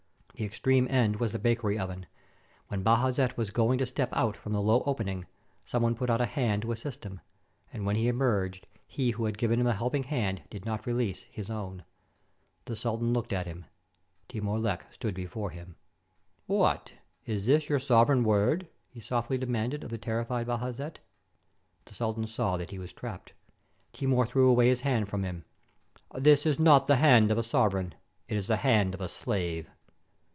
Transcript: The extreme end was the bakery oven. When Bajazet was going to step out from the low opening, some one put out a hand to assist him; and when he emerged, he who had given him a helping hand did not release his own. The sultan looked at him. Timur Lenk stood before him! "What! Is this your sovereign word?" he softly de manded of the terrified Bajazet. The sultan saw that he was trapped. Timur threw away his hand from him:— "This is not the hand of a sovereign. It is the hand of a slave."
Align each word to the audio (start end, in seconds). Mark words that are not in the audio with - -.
The 0.35 0.47
extreme 0.47 0.87
end 0.89 1.17
was 1.17 1.33
the 1.33 1.39
bakery 1.39 1.77
oven. 1.77 2.07
When 2.67 2.81
Bajazet 2.81 3.37
was 3.37 3.51
going 3.51 3.77
to 3.77 3.85
step 3.85 4.09
out 4.11 4.35
from 4.35 4.53
the 4.53 4.61
low 4.61 4.81
opening, 4.87 5.27
some 5.63 5.83
one 5.83 5.93
put 5.93 6.09
out 6.09 6.19
a 6.19 6.25
hand 6.25 6.63
to 6.63 6.71
assist 6.71 7.03
him; 7.03 7.19
and 7.71 7.85
when 7.85 7.95
he 7.95 8.07
emerged, 8.07 8.65
he 8.87 9.11
who 9.11 9.25
had 9.25 9.37
given 9.37 9.59
him 9.59 9.67
a 9.67 9.73
helping 9.75 10.01
hand 10.01 10.41
did 10.49 10.65
not 10.65 10.87
release 10.87 11.25
his 11.29 11.47
own. 11.51 11.83
The 12.65 12.75
sultan 12.75 13.13
looked 13.13 13.33
at 13.33 13.45
him. 13.45 13.65
Timur 14.29 14.57
Lenk 14.57 14.87
stood 14.91 15.13
before 15.13 15.51
him! 15.51 15.75
"What! 16.47 16.93
Is 17.27 17.45
this 17.45 17.69
your 17.69 17.77
sovereign 17.79 18.23
word?" 18.23 18.67
he 18.95 18.99
softly 18.99 19.37
de 19.37 19.45
manded 19.45 19.83
of 19.83 19.91
the 19.91 19.99
terrified 19.99 20.47
Bajazet. 20.47 20.97
The 21.85 21.93
sultan 21.93 22.25
saw 22.25 22.57
that 22.57 22.71
he 22.71 22.79
was 22.79 22.93
trapped. 22.93 23.33
Timur 23.93 24.25
threw 24.25 24.49
away 24.49 24.69
his 24.69 24.81
hand 24.81 25.07
from 25.07 25.21
him:— 25.21 25.45
"This 26.15 26.47
is 26.47 26.57
not 26.57 26.87
the 26.87 26.95
hand 26.95 27.29
of 27.29 27.37
a 27.37 27.43
sovereign. 27.43 27.93
It 28.27 28.37
is 28.37 28.47
the 28.47 28.57
hand 28.57 28.95
of 28.95 29.01
a 29.01 29.07
slave." 29.09 29.69